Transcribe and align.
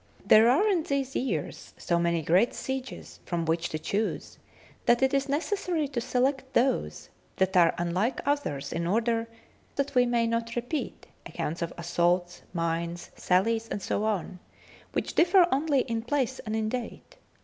There 0.25 0.49
are 0.49 0.67
in 0.67 0.81
these 0.81 1.15
years 1.15 1.75
so 1.77 1.99
many 1.99 2.23
great 2.23 2.55
sieges 2.55 3.19
from 3.23 3.45
which 3.45 3.69
to 3.69 3.77
choose 3.77 4.39
that 4.87 5.03
it 5.03 5.13
is 5.13 5.29
necessary 5.29 5.87
to 5.89 6.01
select 6.01 6.53
those 6.53 7.09
that 7.35 7.55
are 7.55 7.75
unlike 7.77 8.19
others 8.25 8.73
in 8.73 8.87
order 8.87 9.27
that 9.75 9.93
we 9.93 10.07
may 10.07 10.25
not 10.25 10.55
repeat 10.55 11.05
ac 11.27 11.37
counts 11.37 11.61
of 11.61 11.71
assaults, 11.77 12.41
mines, 12.51 13.11
sallies, 13.15 13.67
and 13.67 13.83
so 13.83 14.03
on— 14.05 14.39
which 14.93 15.13
differ 15.13 15.45
only 15.51 15.81
in 15.81 16.01
place 16.01 16.39
and 16.39 16.55
in 16.55 16.67
date. 16.69 17.17